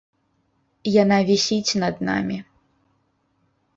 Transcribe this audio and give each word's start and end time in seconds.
Яна 1.01 1.17
вісіць 1.29 1.77
над 1.85 1.95
намі. 2.11 2.37